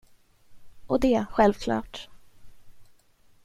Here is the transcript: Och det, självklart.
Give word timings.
Och 0.87 0.99
det, 0.99 1.25
självklart. 1.31 2.09